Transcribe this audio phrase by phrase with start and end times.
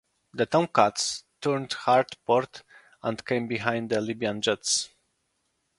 [0.33, 2.63] The Tomcats turned hard port
[3.03, 4.89] and came behind the Libyan jets.